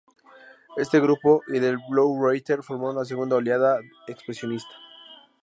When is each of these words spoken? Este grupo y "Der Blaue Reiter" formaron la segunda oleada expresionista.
Este 0.77 0.99
grupo 0.99 1.43
y 1.47 1.59
"Der 1.59 1.77
Blaue 1.87 2.27
Reiter" 2.27 2.63
formaron 2.63 2.95
la 2.95 3.05
segunda 3.05 3.35
oleada 3.35 3.79
expresionista. 4.07 4.73